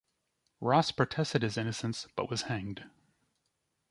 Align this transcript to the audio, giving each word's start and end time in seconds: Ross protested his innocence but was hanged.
Ross 0.61 0.91
protested 0.91 1.43
his 1.43 1.59
innocence 1.59 2.07
but 2.15 2.27
was 2.27 2.41
hanged. 2.41 2.89